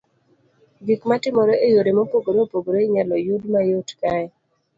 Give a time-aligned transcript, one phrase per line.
[0.85, 4.25] Gik ma timore e yore mopogore mopogore inyalo yud mayot kae.